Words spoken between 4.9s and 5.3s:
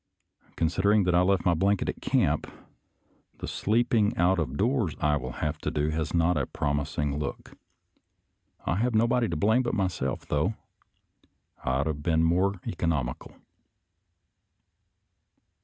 I